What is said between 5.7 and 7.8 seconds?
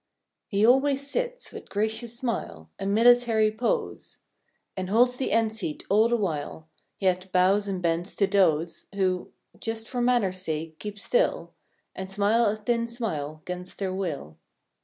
all the while; Yet, bows